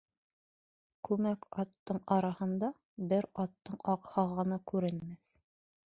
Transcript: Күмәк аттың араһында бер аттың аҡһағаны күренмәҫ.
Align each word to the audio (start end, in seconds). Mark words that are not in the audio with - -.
Күмәк 1.07 1.45
аттың 1.63 2.01
араһында 2.17 2.73
бер 3.13 3.31
аттың 3.45 3.87
аҡһағаны 3.97 4.63
күренмәҫ. 4.73 5.41